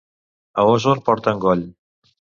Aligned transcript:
A 0.63 0.65
Osor 0.71 1.03
porten 1.11 1.45
goll. 1.45 1.63